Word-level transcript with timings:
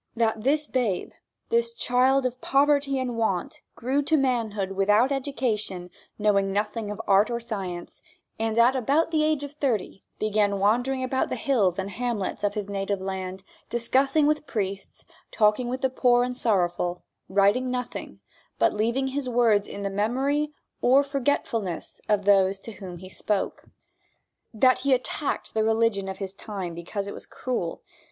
That 0.15 0.41
this 0.41 0.65
babe, 0.65 1.11
this 1.49 1.75
child 1.75 2.25
of 2.25 2.41
poverty 2.41 2.97
and 2.97 3.15
want 3.15 3.61
grew 3.75 4.01
to 4.01 4.17
manhood 4.17 4.71
without 4.71 5.11
education, 5.11 5.91
knowing 6.17 6.51
nothing 6.51 6.89
of 6.89 6.99
art, 7.05 7.29
or 7.29 7.39
science, 7.39 8.01
and 8.39 8.57
at 8.57 8.75
about 8.75 9.11
the 9.11 9.23
age 9.23 9.43
of 9.43 9.51
thirty 9.51 10.03
began 10.17 10.57
wandering 10.57 11.03
about 11.03 11.29
the 11.29 11.35
hills 11.35 11.77
and 11.77 11.91
hamlets 11.91 12.43
of 12.43 12.55
his 12.55 12.67
native 12.67 12.99
land, 12.99 13.43
discussing 13.69 14.25
with 14.25 14.47
priests, 14.47 15.05
talking 15.29 15.69
with 15.69 15.81
the 15.81 15.87
poor 15.91 16.23
and 16.23 16.35
sorrowful, 16.35 17.03
writing 17.29 17.69
nothing, 17.69 18.21
but 18.57 18.73
leaving 18.73 19.09
his 19.09 19.29
words 19.29 19.67
in 19.67 19.83
the 19.83 19.91
memory 19.91 20.51
or 20.81 21.03
forgetfulness 21.03 22.01
of 22.09 22.25
those 22.25 22.57
to 22.61 22.71
whom 22.71 22.97
he 22.97 23.07
spoke. 23.07 23.65
That 24.51 24.79
he 24.79 24.95
attacked 24.95 25.53
the 25.53 25.63
religion 25.63 26.07
of 26.09 26.17
his 26.17 26.33
time 26.33 26.73
because 26.73 27.05
it 27.05 27.13
was 27.13 27.27
cruel. 27.27 27.83